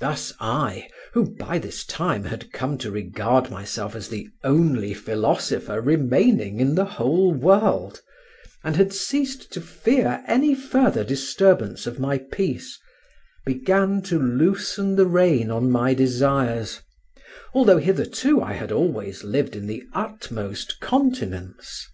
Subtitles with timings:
[0.00, 5.82] Thus I, who by this time had come to regard myself as the only philosopher
[5.82, 8.00] remaining in the whole world,
[8.64, 12.78] and had ceased to fear any further disturbance of my peace,
[13.44, 16.80] began to loosen the rein on my desires,
[17.52, 21.86] although hitherto I had always lived in the utmost continence.